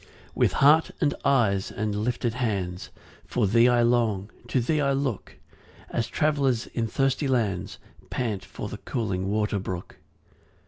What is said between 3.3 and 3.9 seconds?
thee I